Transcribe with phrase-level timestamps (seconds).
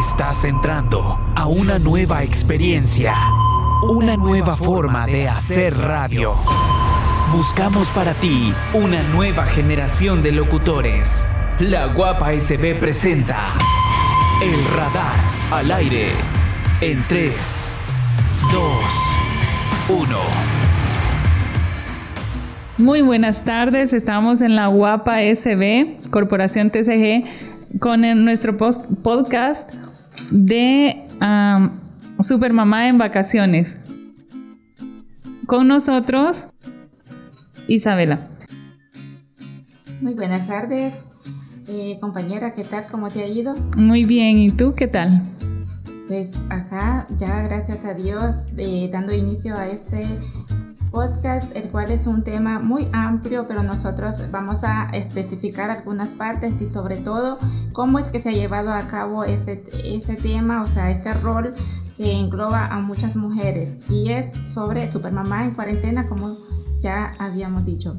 [0.00, 3.14] Estás entrando a una nueva experiencia,
[3.82, 6.32] una nueva forma de hacer radio.
[7.30, 11.12] Buscamos para ti una nueva generación de locutores.
[11.58, 13.48] La Guapa SB presenta
[14.42, 15.20] El Radar
[15.50, 16.06] al aire
[16.80, 17.34] en 3,
[18.50, 18.62] 2,
[19.90, 20.18] 1.
[22.78, 29.70] Muy buenas tardes, estamos en la Guapa SB, Corporación TCG con nuestro podcast
[30.30, 31.08] de
[32.20, 33.80] Supermamá en vacaciones.
[35.46, 36.48] Con nosotros,
[37.66, 38.28] Isabela.
[40.00, 40.94] Muy buenas tardes,
[41.68, 42.86] eh, compañera, ¿qué tal?
[42.90, 43.54] ¿Cómo te ha ido?
[43.76, 45.22] Muy bien, ¿y tú qué tal?
[46.08, 50.18] Pues acá, ya gracias a Dios, eh, dando inicio a este
[50.92, 56.60] podcast, el cual es un tema muy amplio, pero nosotros vamos a especificar algunas partes
[56.60, 57.38] y sobre todo
[57.72, 61.54] cómo es que se ha llevado a cabo este, este tema, o sea, este rol
[61.96, 66.36] que engloba a muchas mujeres y es sobre Supermamá en cuarentena, como
[66.78, 67.96] ya habíamos dicho.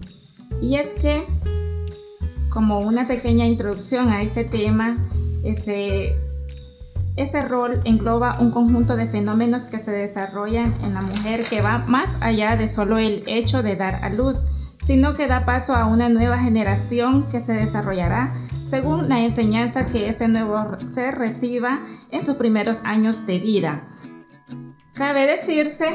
[0.62, 1.26] Y es que,
[2.50, 4.98] como una pequeña introducción a este tema,
[5.44, 6.16] este,
[7.16, 11.80] ese rol engloba un conjunto de fenómenos que se desarrollan en la mujer que va
[11.80, 14.46] más allá de solo el hecho de dar a luz,
[14.86, 18.34] sino que da paso a una nueva generación que se desarrollará
[18.68, 23.84] según la enseñanza que ese nuevo ser reciba en sus primeros años de vida.
[24.94, 25.94] Cabe decirse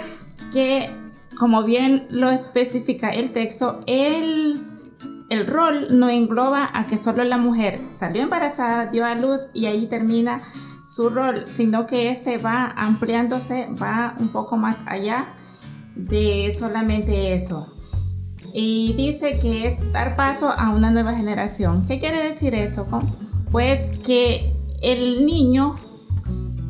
[0.52, 0.88] que,
[1.36, 4.62] como bien lo especifica el texto, el,
[5.30, 9.66] el rol no engloba a que solo la mujer salió embarazada, dio a luz y
[9.66, 10.40] ahí termina
[10.88, 15.34] su rol, sino que este va ampliándose, va un poco más allá
[15.94, 17.74] de solamente eso.
[18.54, 21.84] Y dice que es dar paso a una nueva generación.
[21.86, 22.86] ¿Qué quiere decir eso?
[23.52, 25.74] Pues que el niño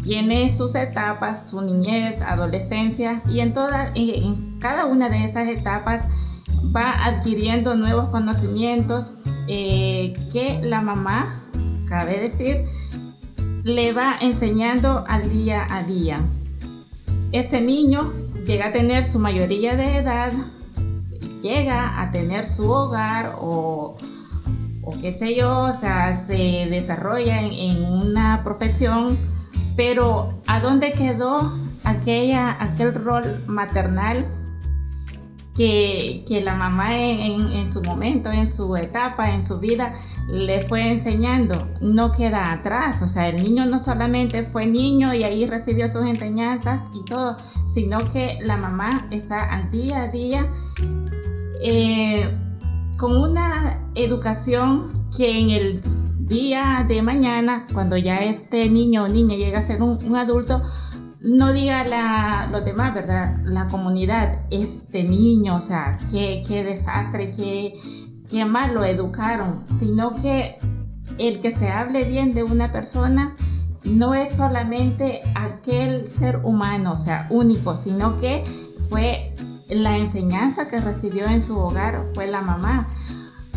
[0.02, 6.02] tiene sus etapas, su niñez, adolescencia, y en, toda, en cada una de esas etapas
[6.74, 9.14] va adquiriendo nuevos conocimientos
[9.46, 11.44] eh, que la mamá,
[11.86, 12.64] cabe decir,
[13.68, 16.20] le va enseñando al día a día.
[17.32, 18.14] Ese niño
[18.46, 20.32] llega a tener su mayoría de edad,
[21.42, 23.94] llega a tener su hogar o,
[25.02, 29.18] qué sé yo, o sea, se desarrolla en, en una profesión,
[29.76, 31.52] pero ¿a dónde quedó
[31.84, 34.24] aquella, aquel rol maternal
[35.58, 39.94] que, la mamá en, su momento, en su etapa, en su vida,
[40.28, 43.02] le fue enseñando, no queda atrás.
[43.02, 47.36] O sea, el niño no solamente fue niño y ahí recibió sus enseñanzas y todo,
[47.66, 50.46] sino que la mamá está al día a día
[51.60, 52.30] eh,
[52.96, 55.82] con una educación que en el
[56.18, 60.62] día de mañana, cuando ya este niño o niña llega a ser un adulto,
[61.20, 63.38] no diga la, los demás, ¿verdad?
[63.44, 67.74] La comunidad, este niño, o sea, qué, qué desastre, qué,
[68.30, 70.58] qué mal lo educaron, sino que
[71.18, 73.34] el que se hable bien de una persona
[73.84, 78.44] no es solamente aquel ser humano, o sea, único, sino que
[78.88, 79.34] fue
[79.68, 82.88] la enseñanza que recibió en su hogar, fue la mamá.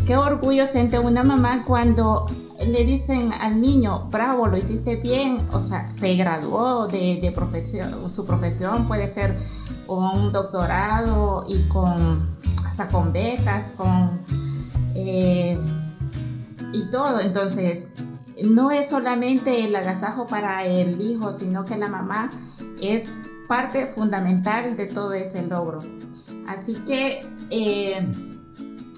[0.06, 2.26] Qué orgullo siente una mamá cuando
[2.58, 8.26] le dicen al niño, bravo, lo hiciste bien, o sea, se graduó de, profesión, su
[8.26, 9.38] profesión puede ser
[9.86, 12.36] un doctorado y con,
[12.66, 14.20] hasta con becas, con,
[14.96, 15.56] eh,
[16.72, 17.20] y todo.
[17.20, 17.88] Entonces,
[18.42, 22.28] no es solamente el agasajo para el hijo, sino que la mamá
[22.80, 23.08] es
[23.46, 25.80] parte fundamental de todo ese logro.
[26.48, 27.20] Así que,
[27.50, 28.31] eh,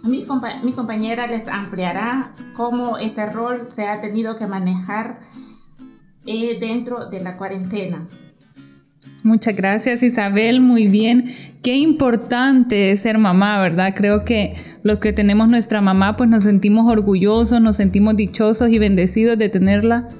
[0.04, 0.24] mi,
[0.72, 5.20] compañera les ampliará cómo ese rol se ha tenido que manejar
[6.26, 8.08] eh, dentro de la cuarentena.
[9.22, 11.30] Muchas gracias Isabel, muy bien.
[11.62, 13.94] Qué importante es ser mamá, ¿verdad?
[13.96, 18.78] Creo que los que tenemos nuestra mamá pues nos sentimos orgullosos, nos sentimos dichosos y
[18.78, 20.10] bendecidos de tenerla.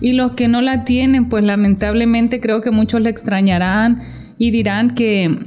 [0.00, 4.02] Y los que no la tienen pues lamentablemente creo que muchos la extrañarán
[4.38, 5.38] y dirán que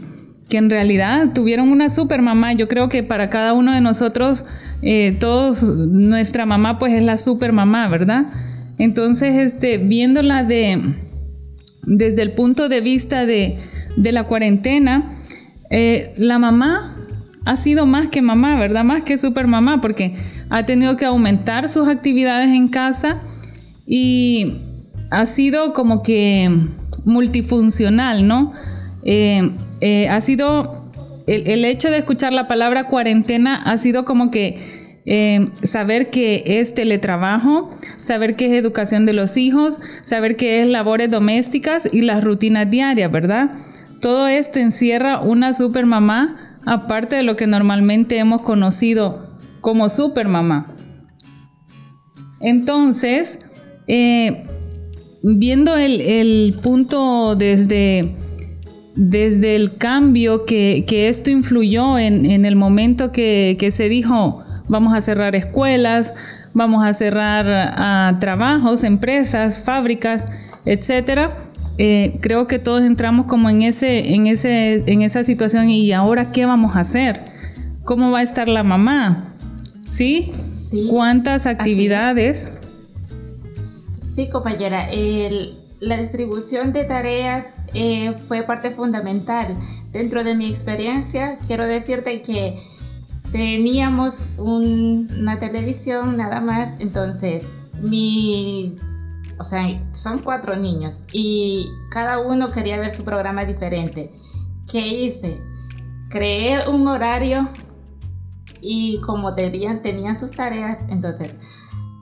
[0.50, 2.54] que en realidad tuvieron una super mamá.
[2.54, 4.46] Yo creo que para cada uno de nosotros,
[4.82, 8.26] eh, todos, nuestra mamá pues es la super mamá, ¿verdad?
[8.78, 10.96] Entonces, este, viéndola de,
[11.84, 13.60] desde el punto de vista de,
[13.98, 15.22] la cuarentena,
[15.72, 17.08] eh, la mamá
[17.46, 18.84] ha sido más que mamá, ¿verdad?
[18.84, 20.16] Más que super mamá, porque
[20.50, 23.22] ha tenido que aumentar sus actividades en casa
[23.88, 24.58] y
[25.12, 26.50] ha sido como que
[27.06, 28.54] multifuncional, ¿no?
[29.04, 30.90] Eh, eh, ha sido,
[31.28, 36.74] el, hecho de escuchar la palabra cuarentena ha sido como que eh, saber que es
[36.74, 42.24] teletrabajo, saber qué es educación de los hijos, saber qué es labores domésticas y las
[42.24, 43.52] rutinas diarias, ¿verdad?
[44.02, 50.28] Todo esto encierra una super mamá, aparte de lo que normalmente hemos conocido como super
[50.28, 50.76] mamá.
[52.40, 53.40] Entonces,
[53.88, 54.44] eh,
[55.24, 58.16] viendo el, punto desde,
[58.96, 65.02] desde el cambio que, esto influyó en, el momento que, que se dijo, vamos a
[65.02, 66.14] cerrar escuelas,
[66.54, 70.24] vamos a cerrar ah, trabajos, empresas, fábricas,
[70.66, 71.52] etcétera.
[71.78, 76.32] Eh, creo que todos entramos como en ese, en ese, en esa situación y ahora
[76.32, 77.20] qué vamos a hacer,
[77.84, 79.36] cómo va a estar la mamá,
[79.90, 80.32] ¿sí?
[80.56, 82.50] sí cuántas actividades?
[84.02, 84.88] Sí, compañera,
[85.80, 89.58] la distribución de tareas eh, fue parte fundamental.
[89.92, 92.60] Dentro de mi experiencia, quiero decirte que
[93.32, 97.46] teníamos una televisión nada más, entonces
[97.82, 98.76] mi,
[99.38, 99.64] o sea,
[99.94, 104.12] son cuatro niños y cada uno quería ver su programa diferente.
[104.72, 105.42] ¿Qué hice?
[106.10, 107.50] Creé un horario
[108.62, 111.36] y como tenían, tenían sus tareas, entonces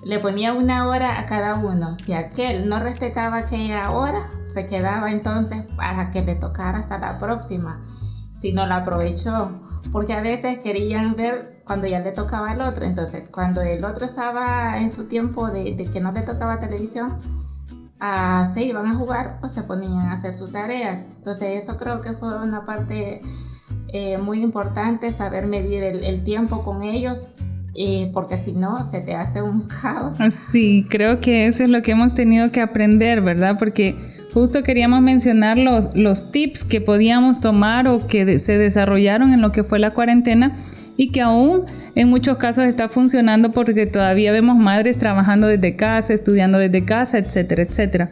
[0.06, 1.96] le ponía una hora a cada uno.
[1.96, 7.20] Si aquel no respetaba aquella hora, se quedaba entonces para que le tocara hasta la
[7.20, 7.82] próxima,
[8.34, 12.86] si no la aprovechó porque a veces querían ver cuando ya le tocaba al otro.
[12.86, 17.20] Entonces, cuando el otro estaba en su tiempo de, que no le tocaba televisión,
[18.00, 21.02] ah, se iban a jugar o se ponían a hacer sus tareas.
[21.18, 23.22] Entonces, eso creo que fue una parte
[23.90, 27.28] eh, muy importante, saber medir el, tiempo con ellos.
[27.76, 30.18] Eh, porque si no, se te hace un caos.
[30.34, 33.58] Sí, creo que eso es lo que hemos tenido que aprender, ¿verdad?
[33.58, 33.96] Porque
[34.34, 39.52] Justo queríamos mencionar los, los tips que podíamos tomar o que se desarrollaron en lo
[39.52, 40.58] que fue la cuarentena
[40.98, 46.14] y que aún en muchos casos está funcionando porque todavía vemos madres trabajando desde casa,
[46.14, 48.12] estudiando desde casa, etcétera, etcétera.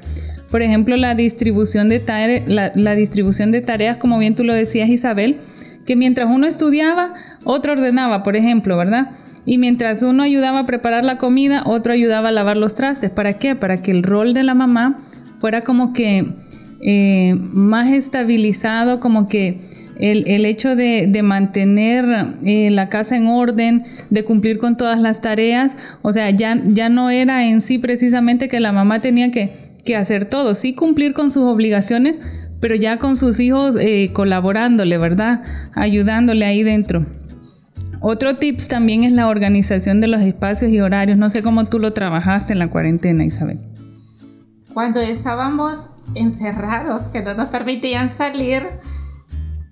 [0.52, 4.90] Por ejemplo, la distribución de, la, la distribución de tareas, como bien tú lo decías
[4.90, 5.40] Isabel,
[5.88, 7.16] que mientras uno estudiaba,
[7.46, 9.10] otro ordenaba, por ejemplo, ¿verdad?
[9.46, 13.10] Y mientras uno ayudaba a preparar la comida, otro ayudaba a lavar los trastes.
[13.10, 13.56] ¿Para qué?
[13.56, 15.00] Para que el rol de la mamá
[15.40, 16.28] fuera como que
[16.82, 19.72] eh, más estabilizado, como que
[20.02, 22.06] el, hecho de, mantener
[22.44, 26.90] eh, la casa en orden, de cumplir con todas las tareas, o sea, ya, ya
[26.90, 31.30] no era en sí precisamente que la mamá tenía que, hacer todo, sí cumplir con
[31.30, 32.16] sus obligaciones,
[32.62, 35.44] pero ya con sus hijos eh, colaborándole, ¿verdad?
[35.74, 37.06] Ayudándole ahí dentro.
[38.02, 41.18] Otro tips también es la organización de los espacios y horarios.
[41.18, 43.60] No sé cómo tú lo trabajaste en la cuarentena, Isabel
[44.74, 48.68] cuando estábamos encerrados, que no nos permitían salir,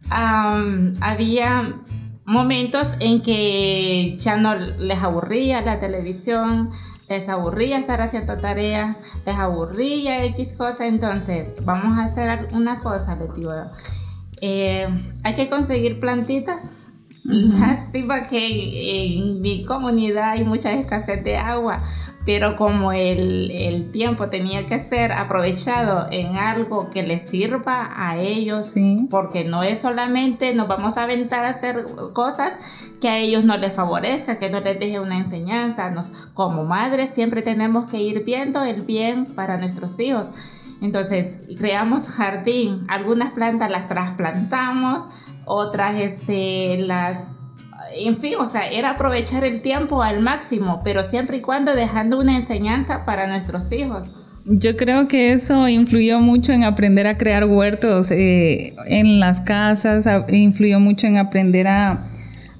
[0.10, 1.76] había
[2.26, 6.72] momentos en que ya no les aburría la televisión,
[7.08, 13.16] les aburría estar haciendo tareas, les aburría X cosa, entonces vamos a hacer una cosa,
[13.16, 13.52] les digo,
[14.42, 14.88] eh,
[15.24, 16.72] hay que conseguir plantitas.
[17.24, 21.83] Lástima que en mi comunidad hay mucha escasez de agua,
[22.25, 28.74] pero como el, tiempo tenía que ser aprovechado en algo que les sirva a ellos,
[29.10, 32.54] porque no es solamente nos vamos a aventar a hacer cosas
[33.01, 35.89] que a ellos no les favorezca, que no les deje una enseñanza.
[35.92, 40.27] Nos, como madres siempre tenemos que ir viendo el bien para nuestros hijos.
[40.82, 45.03] Entonces, creamos jardín, algunas plantas las trasplantamos,
[45.50, 47.18] otras este, las
[47.96, 52.20] en fin, o sea, era aprovechar el tiempo al máximo, pero siempre y cuando dejando
[52.20, 54.08] una enseñanza para nuestros hijos.
[54.46, 60.06] Yo creo que eso influyó mucho en aprender a crear huertos eh, en las casas,
[60.29, 62.06] influyó mucho en aprender a,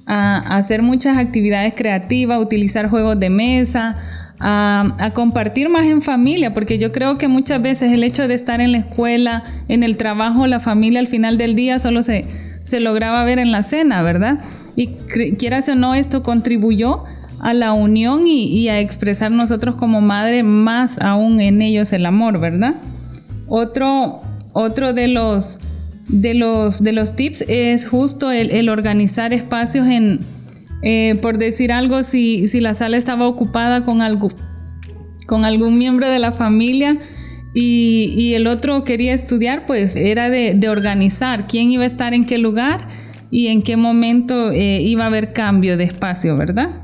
[0.06, 3.96] hacer muchas actividades creativas, utilizar juegos de mesa,
[4.40, 8.34] a, a, compartir más en familia, porque yo creo que muchas veces el hecho de
[8.34, 12.49] estar en la escuela, en el trabajo, la familia al final del día solo se,
[12.62, 14.40] se lograba ver en la cena, ¿verdad?
[14.76, 14.88] Y
[15.36, 17.04] quieras o no, esto contribuyó
[17.40, 22.38] a la unión y, a expresar nosotros como madre más aún en ellos el amor,
[22.38, 22.74] ¿verdad?
[23.48, 24.20] Otro,
[24.52, 25.58] otro de los
[26.06, 30.20] de los de los tips es justo el, organizar espacios en
[30.82, 34.32] eh, por decir algo si, si la sala estaba ocupada con algo
[35.26, 36.98] con algún miembro de la familia
[37.52, 42.38] y, el otro quería estudiar pues era de, organizar quién iba a estar en qué
[42.38, 42.88] lugar
[43.30, 46.80] y en qué momento eh, iba a haber cambio de espacio, ¿verdad?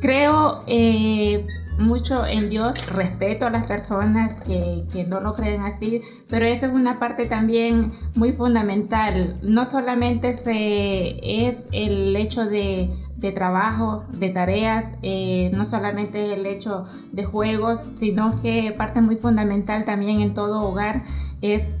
[0.00, 1.46] Creo eh,
[1.78, 6.66] mucho en Dios, respeto a las personas que, que, no lo creen así, pero esa
[6.66, 9.38] es una parte también muy fundamental.
[9.42, 12.90] No solamente se, es el hecho de,
[13.22, 19.16] de trabajo, de tareas, eh, no solamente el hecho de juegos, sino que parte muy
[19.16, 21.04] fundamental también en todo hogar
[21.40, 21.72] es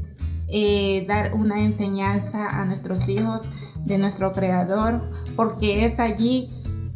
[0.46, 3.42] eh, dar una enseñanza a nuestros hijos
[3.84, 5.02] de nuestro creador,
[5.34, 6.48] porque es allí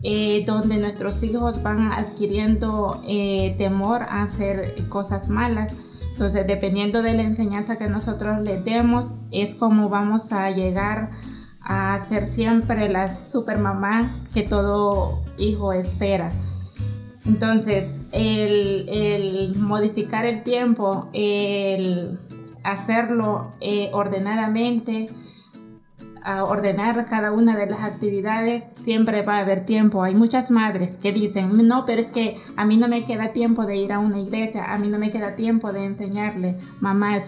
[0.04, 3.02] eh, donde nuestros hijos van adquiriendo
[3.58, 5.74] temor a hacer cosas malas.
[6.12, 11.10] Entonces, dependiendo de la enseñanza que nosotros les demos, es como vamos a llegar
[11.66, 16.30] a ser siempre la super mamá que todo hijo espera.
[17.24, 22.18] Entonces, el, modificar el tiempo, el
[22.62, 25.08] hacerlo eh, ordenadamente,
[26.22, 30.02] a ordenar cada una de las actividades, siempre va a haber tiempo.
[30.02, 33.64] Hay muchas madres que dicen, no, pero es que a mí no me queda tiempo
[33.64, 36.58] de ir a una iglesia, a mí no me queda tiempo de enseñarle.
[36.80, 37.22] Mamás,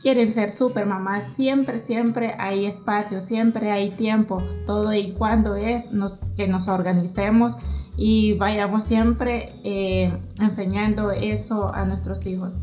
[0.00, 5.90] quieren ser super mamás, siempre, siempre hay espacio, siempre hay tiempo, todo y cuando es
[5.92, 7.56] nos, que nos organicemos
[7.96, 12.54] y vayamos siempre eh, enseñando eso a nuestros hijos.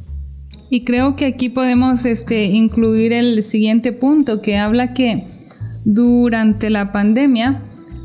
[0.69, 5.27] Y creo que aquí podemos este, incluir el siguiente punto que habla que
[5.83, 7.61] durante la pandemia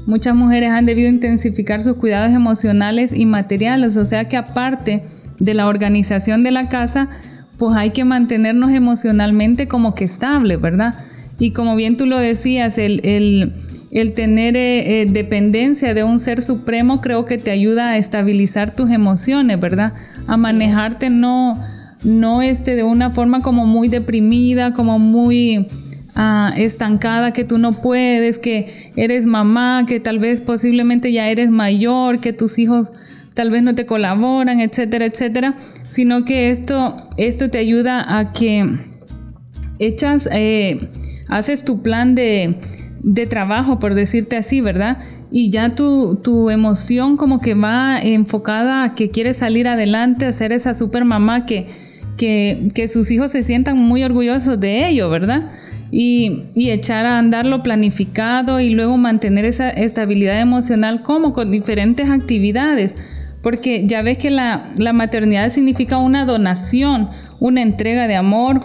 [0.07, 5.05] muchas mujeres han debido intensificar sus cuidados emocionales y materiales, o sea que aparte
[5.39, 7.09] de la organización de la casa,
[7.61, 11.05] pues hay que mantenernos emocionalmente como que estable, ¿verdad?
[11.39, 13.53] Y como bien tú lo decías, el,
[14.15, 18.89] tener eh, eh, dependencia de un ser supremo creo que te ayuda a estabilizar tus
[18.89, 19.93] emociones, ¿verdad?
[20.27, 21.63] A manejarte no,
[22.03, 25.67] no este, de una forma como muy deprimida, como muy
[26.15, 31.51] ah, estancada, que tú no puedes, que eres mamá, que tal vez posiblemente ya eres
[31.51, 32.91] mayor, que tus hijos
[33.35, 35.55] tal vez no te colaboran, etcétera, etcétera,
[35.91, 38.65] sino que esto, esto te ayuda a que
[39.81, 40.89] echas, eh,
[41.27, 42.61] haces tu plan de,
[43.29, 44.99] trabajo, por decirte así, ¿verdad?
[45.33, 50.33] Y ya tu, tu, emoción como que va enfocada a que quieres salir adelante, a
[50.33, 51.67] ser esa super mamá que,
[52.17, 55.51] que, que sus hijos se sientan muy orgullosos de ello, ¿verdad?
[55.91, 61.51] Y, y, echar a andar lo planificado y luego mantener esa estabilidad emocional como con
[61.51, 62.95] diferentes actividades.
[63.43, 68.61] Porque ya ves que la, maternidad significa una donación, una entrega de amor,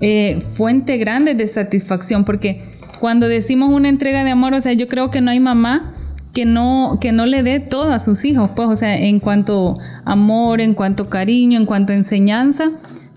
[0.00, 2.24] eh, fuente grande de satisfacción.
[2.24, 2.62] Porque
[3.00, 5.94] cuando decimos una entrega de amor, o sea, yo creo que no hay mamá
[6.34, 9.76] que no, que no le dé todo a sus hijos, pues, o sea, en cuanto
[10.04, 12.70] amor, en cuanto cariño, en cuanto enseñanza,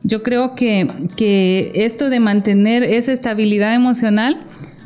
[0.03, 4.41] yo creo que, que esto de mantener esa estabilidad emocional,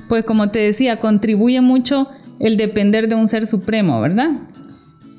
[0.10, 4.32] pues como te decía, contribuye mucho el depender de un ser supremo, ¿verdad?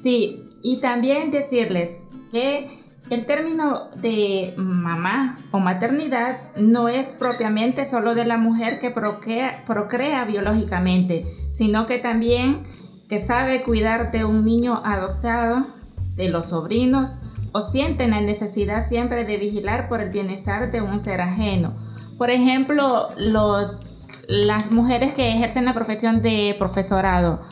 [0.03, 1.99] Sí, y también decirles
[2.31, 8.91] que el término de mamá o maternidad no es propiamente solo de la mujer que
[8.91, 12.65] procrea, biológicamente, sino que también
[13.09, 15.69] que sabe cuidar de un niño adoptado,
[16.17, 17.17] de los sobrinos,
[17.53, 21.77] o sienten la necesidad siempre de vigilar por el bienestar de un ser ajeno.
[22.19, 27.43] Por ejemplo, los, las mujeres que ejercen la profesión de profesorado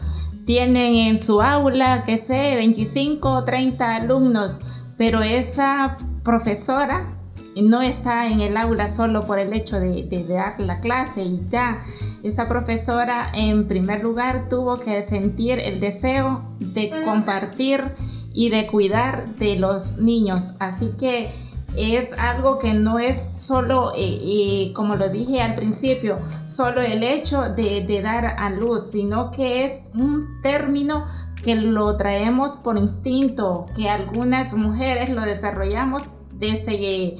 [0.46, 4.58] tienen en su aula, que sé, 25 o 30 alumnos,
[4.96, 7.14] pero esa profesora
[7.62, 11.84] no está en el aula solo por el hecho de, dar la clase y ya.
[12.22, 17.92] Esa profesora en primer lugar tuvo que sentir el deseo de compartir
[18.32, 20.42] y de cuidar de los niños.
[20.58, 21.30] Así que
[21.76, 27.02] es algo que no es solo, eh, eh, como lo dije al principio, solo el
[27.02, 31.06] hecho de, dar a luz, sino que es un término
[31.42, 37.16] que lo traemos por instinto, que algunas mujeres lo desarrollamos desde,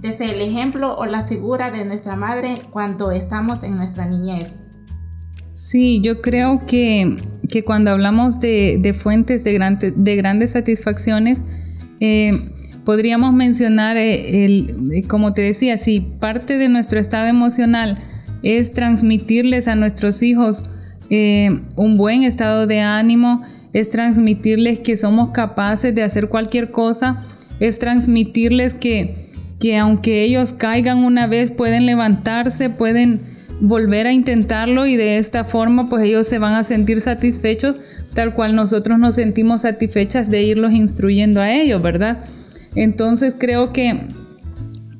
[0.00, 4.52] desde el ejemplo o la figura de nuestra madre cuando estamos en nuestra niñez.
[5.52, 7.16] Sí, yo creo que,
[7.64, 11.38] cuando hablamos de, fuentes de, de grandes satisfacciones,
[12.00, 12.32] eh,
[12.84, 17.98] podríamos mencionar, eh, el, eh, como te decía, si parte de nuestro estado emocional
[18.42, 20.62] es transmitirles a nuestros hijos
[21.10, 27.22] eh, un buen estado de ánimo, es transmitirles que somos capaces de hacer cualquier cosa,
[27.60, 33.20] es transmitirles que, que aunque ellos caigan una vez, pueden levantarse, pueden
[33.60, 37.76] volver a intentarlo y de esta forma pues ellos se van a sentir satisfechos
[38.14, 42.24] tal cual nosotros nos sentimos satisfechas de irlos instruyendo a ellos, ¿verdad?
[42.74, 44.02] Entonces creo que,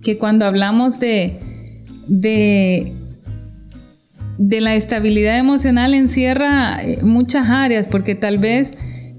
[0.02, 1.38] que cuando hablamos de,
[2.08, 2.92] de,
[4.38, 8.72] la estabilidad emocional encierra eh, muchas áreas, porque tal vez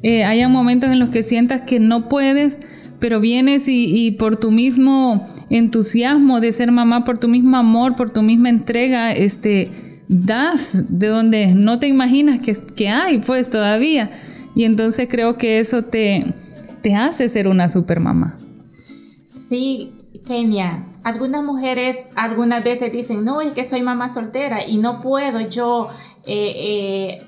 [0.03, 2.59] eh, haya momentos en los que sientas que no puedes,
[2.99, 8.11] pero vienes y, por tu mismo entusiasmo de ser mamá, por tu mismo amor, por
[8.11, 14.11] tu misma entrega, este, das de donde no te imaginas que, que hay, pues todavía.
[14.53, 16.33] Y entonces creo que eso te,
[16.81, 18.37] te hace ser una super mamá.
[19.31, 24.99] Sí, Kenia, algunas mujeres algunas veces dicen, no, es que soy mamá soltera y no
[24.99, 25.87] puedo yo
[26.25, 26.53] eh,
[27.17, 27.27] eh,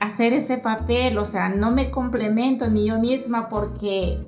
[0.00, 4.26] hacer ese papel, o sea, no me complemento ni yo misma porque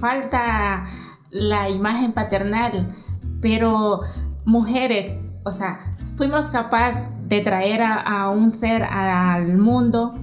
[0.00, 0.88] falta
[1.30, 2.92] la imagen paternal,
[3.40, 4.00] pero
[4.44, 10.14] mujeres, o sea, fuimos capaces de traer a, un ser al mundo,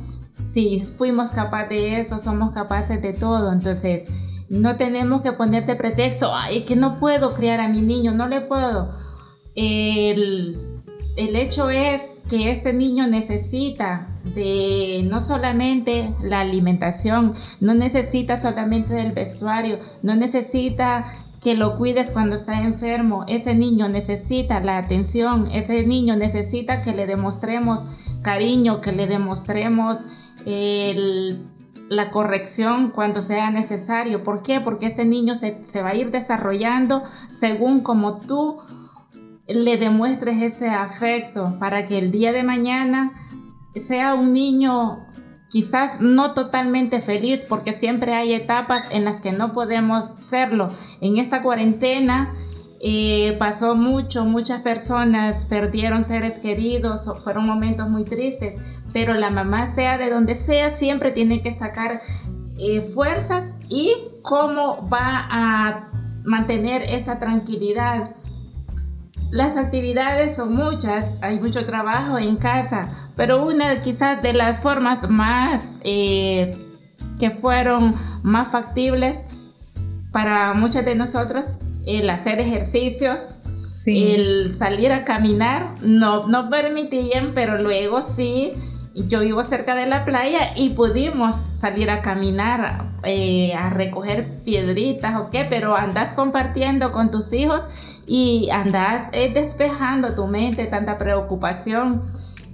[0.51, 4.03] si fuimos capaces de eso, somos capaces de todo, entonces
[4.49, 8.27] no tenemos que ponerte pretexto, ay, es que no puedo criar a mi niño, no
[8.27, 8.95] le puedo.
[9.55, 10.81] El,
[11.15, 18.93] el hecho es que este niño necesita de no solamente la alimentación, no necesita solamente
[18.93, 21.05] del vestuario, no necesita
[21.41, 23.23] que lo cuides cuando está enfermo.
[23.27, 27.85] Ese niño necesita la atención, ese niño necesita que le demostremos
[28.23, 30.07] cariño, que le demostremos
[31.89, 34.23] la corrección cuando sea necesario.
[34.23, 34.59] ¿Por qué?
[34.59, 38.57] Porque ese niño se, se va a ir desarrollando según como tú
[39.47, 43.13] le demuestres ese afecto para que el día de mañana
[43.75, 45.05] sea un niño
[45.49, 50.73] quizás no totalmente feliz porque siempre hay etapas en las que no podemos serlo.
[51.01, 52.33] En esta cuarentena
[52.87, 58.53] eh, pasó mucho, muchas personas perdieron seres queridos, fueron momentos muy tristes,
[58.93, 62.01] pero la mamá sea de donde sea, siempre tiene que sacar
[62.59, 65.89] eh, fuerzas y cómo va a
[66.25, 68.11] mantener esa tranquilidad.
[69.31, 75.09] Las actividades son muchas, hay mucho trabajo en casa, pero una quizás de las formas
[75.09, 76.55] más eh,
[77.17, 79.17] que fueron más factibles
[80.11, 83.35] para muchos de nosotros, el hacer ejercicios,
[83.85, 88.53] el salir a caminar, no, no permitían, pero luego sí
[88.95, 95.19] yo vivo cerca de la playa y pudimos salir a caminar, eh, a recoger piedritas
[95.19, 97.67] o qué, pero andas compartiendo con tus hijos
[98.07, 102.03] y andas eh, despejando tu mente, tanta preocupación.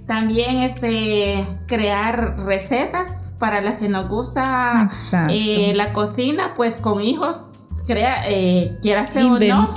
[0.06, 4.90] También este, crear recetas para las que nos gusta
[5.28, 7.46] eh, la cocina, pues con hijos
[7.86, 9.74] crea, eh, quieras o no,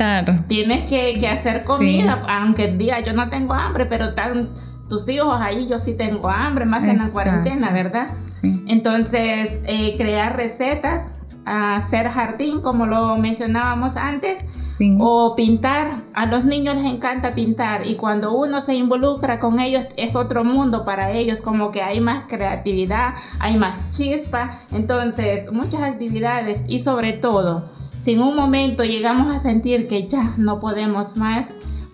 [0.47, 4.49] tienes que, hacer comida, aunque diga yo no tengo hambre, pero tan
[4.89, 8.09] tus hijos ahí, yo sí tengo hambre, más en la cuarentena, ¿verdad?
[8.31, 8.63] Sí.
[8.67, 11.01] Entonces, eh, crear recetas,
[11.45, 14.97] hacer jardín, como lo mencionábamos antes, sí.
[14.99, 16.01] o pintar.
[16.13, 20.43] A los niños les encanta pintar y cuando uno se involucra con ellos es otro
[20.43, 24.61] mundo para ellos, como que hay más creatividad, hay más chispa.
[24.71, 30.33] Entonces, muchas actividades y sobre todo, si en un momento llegamos a sentir que ya
[30.37, 31.47] no podemos más,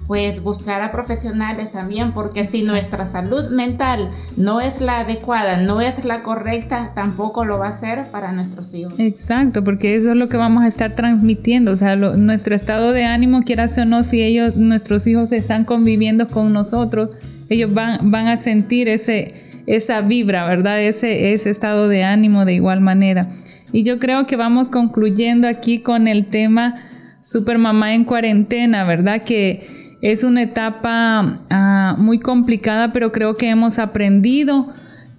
[0.08, 5.80] pues buscar a profesionales también, porque si nuestra salud mental no es la adecuada, no
[5.80, 8.94] es la correcta, tampoco lo va a ser para nuestros hijos.
[8.98, 13.06] Exacto, porque eso es lo que vamos a estar transmitiendo, o sea, nuestro estado de
[13.06, 17.12] ánimo, quieras o no, si ellos, nuestros hijos están conviviendo con nosotros,
[17.50, 20.82] ellos van, van a sentir ese, esa vibra, ¿verdad?
[20.82, 23.30] Ese, ese estado de ánimo de igual manera.
[23.72, 26.76] Y yo creo que vamos concluyendo aquí con el tema
[27.24, 29.24] Super Mamá en cuarentena, ¿verdad?
[29.24, 34.70] Que es una etapa ah, muy complicada, pero creo que hemos aprendido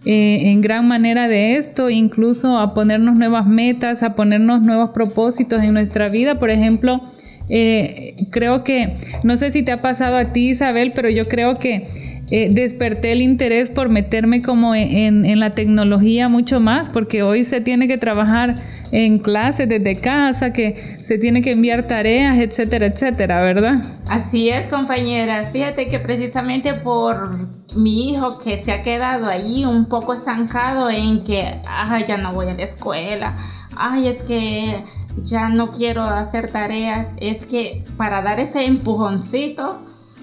[0.05, 5.63] eh, en gran manera de esto, incluso a ponernos nuevas metas, a ponernos nuevos propósitos
[5.63, 6.41] en nuestra vida.
[6.41, 7.01] Por ejemplo,
[7.49, 11.55] eh, creo que, no sé si te ha pasado a ti, Isabel, pero yo creo
[11.55, 17.23] que eh, desperté el interés por meterme como en, en, la tecnología mucho más, porque
[17.23, 18.57] hoy se tiene que trabajar
[18.91, 23.83] en clases desde casa, que se tiene que enviar tareas, etcétera, etcétera, ¿verdad?
[24.09, 25.51] Así es, compañera.
[25.53, 31.25] Fíjate que precisamente por mi hijo que se ha quedado ahí un poco estancado en
[31.25, 31.61] que,
[32.09, 33.37] ya no voy a la escuela,
[33.77, 34.83] ay, es que
[35.23, 39.83] ya no quiero hacer tareas, es que para dar ese empujoncito,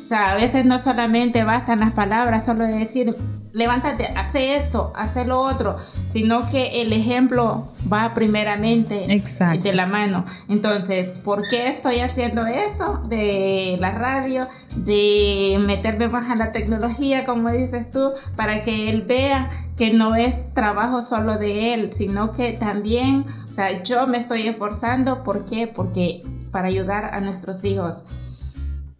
[0.10, 3.15] sea, a veces no solamente bastan las palabras, solo decir,
[3.54, 10.26] levántate, hace esto, hace lo otro, sino que el ejemplo va primeramente de la mano.
[10.48, 17.26] Entonces, ¿por qué estoy haciendo eso de la radio, de meterme más a la tecnología,
[17.26, 22.32] como dices tú, para que él vea que no es trabajo solo de él, sino
[22.32, 25.67] que también, o sea, yo me estoy esforzando, ¿por qué?
[25.67, 28.06] Porque para ayudar a nuestros hijos.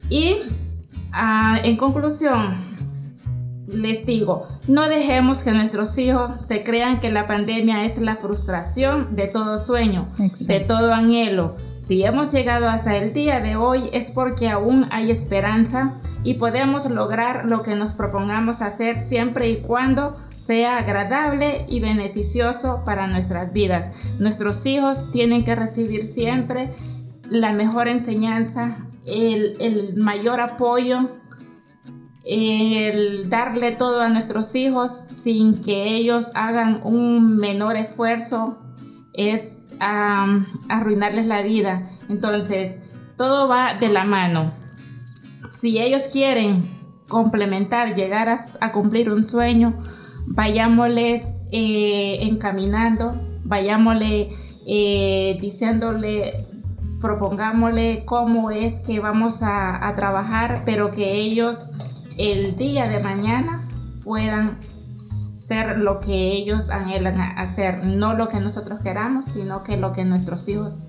[0.08, 0.38] Y
[1.12, 2.56] ah, en conclusión,
[3.72, 9.16] les digo, no dejemos que nuestros hijos se crean que la pandemia es la frustración
[9.16, 11.56] de todo sueño, de todo anhelo.
[11.80, 16.90] Si hemos llegado hasta el día de hoy es porque aún hay esperanza y podemos
[16.90, 23.54] lograr lo que nos propongamos hacer siempre y cuando sea agradable y beneficioso para nuestras
[23.54, 23.94] vidas.
[24.20, 26.72] Nuestros hijos tienen que recibir siempre
[27.30, 28.78] la mejor enseñanza,
[29.10, 31.10] el, mayor apoyo
[32.24, 38.60] el darle todo a nuestros hijos sin que ellos hagan un menor esfuerzo
[39.14, 41.90] es arruinarles la vida.
[42.10, 42.78] Entonces,
[43.18, 44.54] todo va de la mano.
[45.52, 49.82] Si ellos quieren complementar, llegar a, cumplir un sueño,
[50.28, 54.30] vayámosles eh, encaminando, vayámosle
[54.68, 56.48] eh, diciéndole,
[57.00, 61.72] propongámosle cómo es que vamos a, trabajar, pero que ellos
[62.18, 63.68] el día de mañana
[64.04, 64.58] puedan
[65.36, 70.06] ser lo que ellos anhelan hacer, no lo que nosotros queramos, sino que lo que
[70.06, 70.80] nuestros hijos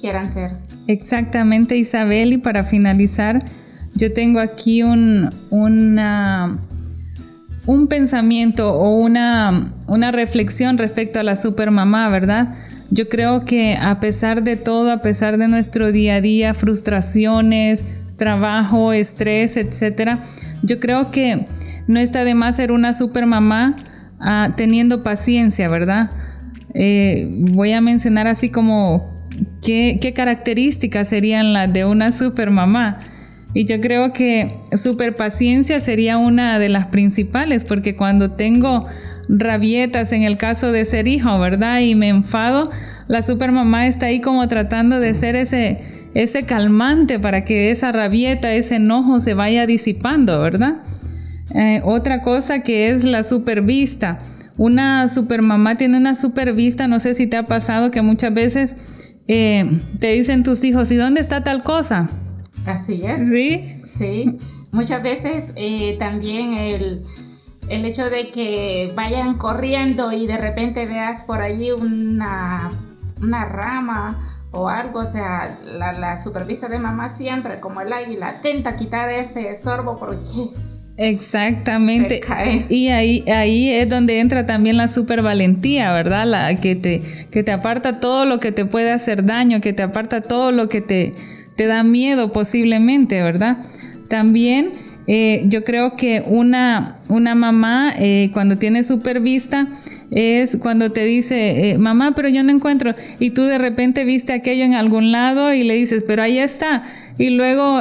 [0.00, 0.58] quieran ser.
[0.86, 3.44] Exactamente, Isabel, y para finalizar,
[3.94, 6.58] yo tengo aquí un, una,
[7.64, 12.54] un pensamiento o una, una reflexión respecto a la supermamá, ¿verdad?
[12.90, 17.82] Yo creo que a pesar de todo, a pesar de nuestro día a día, frustraciones,
[18.16, 20.24] trabajo, estrés, etcétera.
[20.62, 21.46] Yo creo que
[21.86, 23.76] no está de más ser una super mamá
[24.20, 26.10] ah, teniendo paciencia, ¿verdad?
[26.74, 29.16] Eh, voy a mencionar así como
[29.62, 33.00] qué, características serían las de una super mamá.
[33.54, 38.86] Y yo creo que super paciencia sería una de las principales, porque cuando tengo
[39.28, 41.80] rabietas en el caso de ser hijo, ¿verdad?
[41.80, 42.70] Y me enfado,
[43.08, 47.92] la super mamá está ahí como tratando de ser ese ese calmante para que esa
[47.92, 50.76] rabieta, ese enojo se vaya disipando, ¿verdad?
[51.54, 54.20] Eh, otra cosa que es la supervista.
[54.56, 58.74] Una supermamá tiene una supervista, no sé si te ha pasado que muchas veces
[59.28, 62.08] eh, te dicen tus hijos, ¿y dónde está tal cosa?
[62.64, 63.28] Así es.
[63.28, 63.82] Sí.
[63.84, 64.38] Sí.
[64.72, 67.02] Muchas veces eh, también el,
[67.68, 72.70] el hecho de que vayan corriendo y de repente veas por allí una,
[73.20, 78.28] una rama o algo, o sea, la, la supervista de mamá siempre, como el águila,
[78.28, 80.22] atenta a quitar ese estorbo porque
[80.98, 82.22] Exactamente.
[82.70, 86.26] Y ahí, ahí es donde entra también la supervalentía, ¿verdad?
[86.26, 89.82] La que te, que te aparta todo lo que te puede hacer daño, que te
[89.82, 91.12] aparta todo lo que te,
[91.54, 93.58] te da miedo posiblemente, ¿verdad?
[94.08, 99.68] También eh, yo creo que una, una mamá eh, cuando tiene supervista
[100.10, 104.32] es cuando te dice, eh, mamá, pero yo no encuentro, y tú de repente viste
[104.32, 106.84] aquello en algún lado y le dices, pero ahí está,
[107.18, 107.80] y luego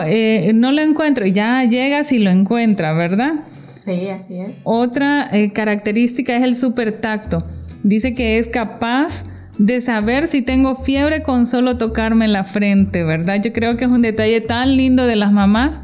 [0.53, 3.33] no lo encuentro, y ya llegas y lo encuentras, ¿verdad?
[3.67, 4.51] Sí, así es.
[4.63, 7.45] Otra característica es el super tacto.
[7.83, 9.25] Dice que es capaz
[9.59, 13.41] de saber si tengo fiebre con solo tocarme la frente, ¿verdad?
[13.43, 15.79] Yo creo que es un detalle tan lindo de las mamás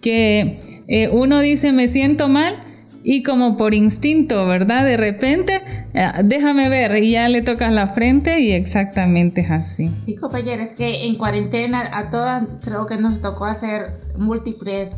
[0.00, 0.73] que
[1.12, 2.62] uno dice me siento mal
[3.04, 4.84] y como por instinto, ¿verdad?
[4.86, 5.60] De repente,
[5.92, 9.88] eh, déjame ver, y ya le tocas la frente y exactamente es así.
[9.88, 14.92] Sí, compañeros, es que en cuarentena a todas creo que nos tocó hacer múltiples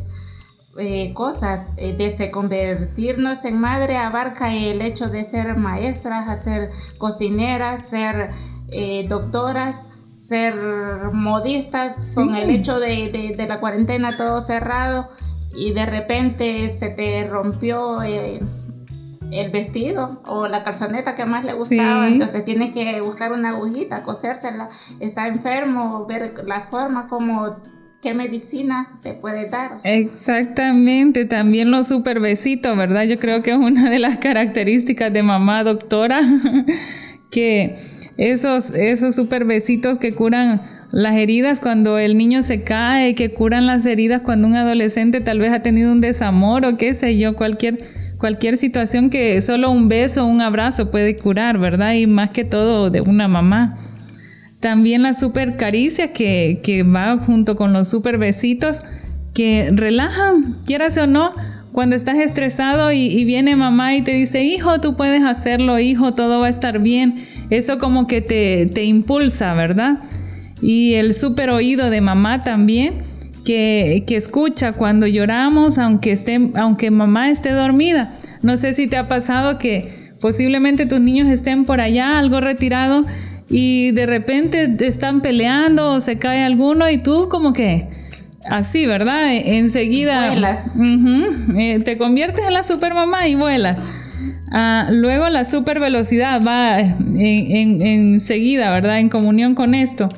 [0.79, 7.83] eh, cosas, eh, desde convertirnos en madre abarca el hecho de ser maestras, hacer cocineras,
[7.89, 8.29] ser
[9.07, 9.75] doctoras,
[10.17, 10.55] ser
[11.13, 15.09] modistas, con el hecho de, de la cuarentena todo cerrado
[15.55, 18.39] y de repente se te rompió eh,
[19.31, 24.03] el vestido o la calzoneta que más le gustaba, entonces tienes que buscar una agujita,
[24.03, 27.57] cosérsela, está enfermo, ver la forma como
[28.01, 29.79] qué medicina te puede dar.
[29.83, 33.03] Exactamente, también los super besitos, ¿verdad?
[33.03, 36.21] Yo creo que es una de las características de mamá doctora,
[37.31, 37.75] que
[38.17, 43.65] esos, esos super besitos que curan las heridas cuando el niño se cae, que curan
[43.65, 47.35] las heridas cuando un adolescente tal vez ha tenido un desamor o qué sé yo,
[47.35, 47.83] cualquier,
[48.17, 51.93] cualquier situación que solo un beso o un abrazo puede curar, ¿verdad?
[51.93, 53.77] Y más que todo de una mamá.
[54.59, 58.79] También las super caricias que, que va junto con los super besitos
[59.33, 61.31] que relajan, quieras o no,
[61.77, 66.39] cuando estás estresado y, viene mamá y te dice, hijo, tú puedes hacerlo, hijo, todo
[66.39, 67.23] va a estar bien.
[67.51, 69.99] Eso como que te, te impulsa, ¿verdad?
[70.61, 73.03] Y el super oído de mamá también,
[73.45, 78.13] que, escucha cuando lloramos, aunque, esté, aunque mamá esté dormida.
[78.41, 83.05] No sé si te ha pasado que posiblemente tus niños estén por allá, algo retirado,
[83.49, 87.87] y de repente están peleando o se cae alguno y tú como que
[88.49, 89.31] así, ¿verdad?
[89.31, 90.73] E, enseguida Vuelas.
[91.57, 93.77] eh, te conviertes en la supermamá y vuelas.
[94.51, 98.99] Ah, luego la super velocidad va enseguida, en, ¿verdad?
[98.99, 100.09] En comunión con esto,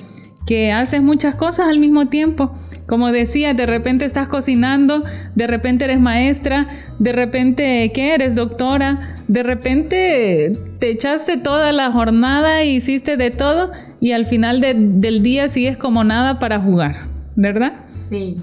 [0.49, 2.51] que haces muchas cosas al mismo tiempo.
[2.87, 5.03] Como decía, de repente estás cocinando,
[5.35, 8.33] de repente eres maestra, de repente, ¿qué eres?
[8.33, 14.59] Doctora, de repente te echaste toda la jornada e hiciste de todo y al final
[14.59, 17.85] del día sigues como nada para jugar, ¿verdad?
[18.09, 18.41] Sí.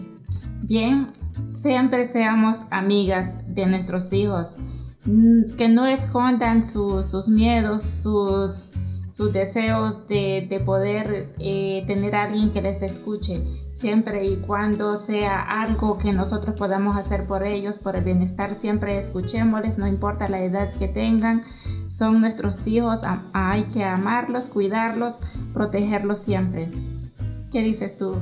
[0.63, 1.09] Bien,
[1.49, 4.59] siempre seamos amigas de nuestros hijos,
[5.07, 8.71] mm, que no escondan sus miedos, sus
[9.17, 13.41] sus deseos de, de poder eh, tener a alguien que les escuche,
[13.73, 18.99] siempre y cuando sea algo que nosotros podamos hacer por ellos, por el bienestar, siempre
[18.99, 21.45] escuchémosles, no importa la edad que tengan,
[21.87, 25.23] son nuestros hijos, hay que amarlos, cuidarlos,
[25.55, 26.69] protegerlos siempre.
[27.51, 28.17] ¿Qué dices tú?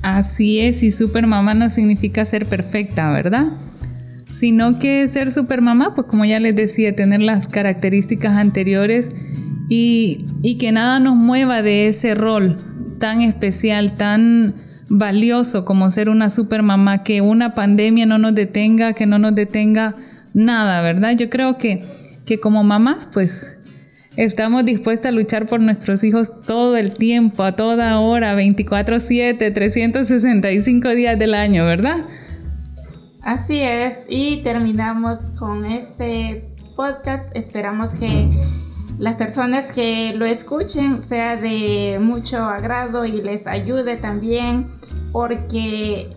[0.00, 3.48] Así es, y super mamá no significa ser perfecta, ¿verdad?
[4.26, 9.10] Sino que ser super mamá, pues como ya les decía, tener las características anteriores
[9.68, 12.58] y, que nada nos mueva de ese rol
[12.98, 14.54] tan especial, tan
[14.88, 19.34] valioso como ser una super mamá, que una pandemia no nos detenga, que no nos
[19.34, 19.96] detenga
[20.34, 21.12] nada, ¿verdad?
[21.16, 21.84] Yo creo que,
[22.26, 23.58] que como mamás, pues
[24.16, 30.88] estamos dispuestas a luchar por nuestros hijos todo el tiempo, a toda hora, 24/7, 365
[30.90, 32.04] días del año, ¿verdad?
[33.22, 36.44] Así es, y terminamos con este
[36.76, 37.34] podcast.
[37.34, 38.28] Esperamos que
[38.98, 44.68] las personas que lo escuchen sea de mucho agrado y les ayude también
[45.12, 46.16] porque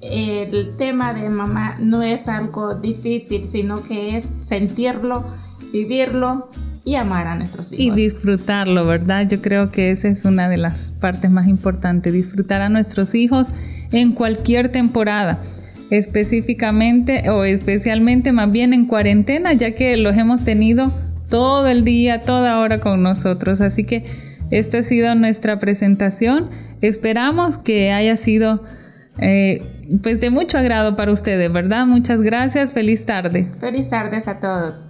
[0.00, 5.24] el tema de mamá no es algo difícil, sino que es sentirlo,
[5.72, 6.50] vivirlo
[6.84, 7.84] y amar a nuestros hijos.
[7.84, 9.26] Y disfrutarlo, ¿verdad?
[9.28, 13.48] Yo creo que esa es una de las partes más importantes, disfrutar a nuestros hijos
[13.90, 15.40] en cualquier temporada
[15.90, 20.92] específicamente o especialmente más bien en cuarentena, ya que los hemos tenido
[21.28, 23.60] todo el día, toda hora con nosotros.
[23.60, 24.04] Así que
[24.50, 26.50] esta ha sido nuestra presentación.
[26.80, 28.62] Esperamos que haya sido
[29.18, 29.62] eh,
[30.02, 31.86] pues de mucho agrado para ustedes, ¿verdad?
[31.86, 32.72] Muchas gracias.
[32.72, 33.50] Feliz tarde.
[33.60, 34.84] Feliz tardes a todos.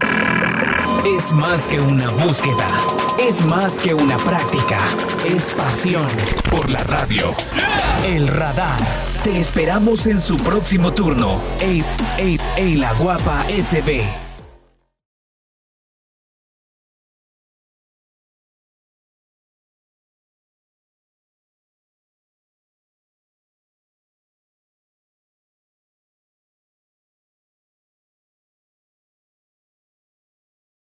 [1.06, 2.68] Es más que una búsqueda,
[3.20, 4.78] es más que una práctica,
[5.26, 6.06] es pasión
[6.50, 7.34] por la radio.
[8.06, 8.78] El radar.
[9.24, 11.38] Te esperamos en su próximo turno.
[11.60, 11.82] Ey,
[12.18, 14.27] ey, ey, la guapa SB.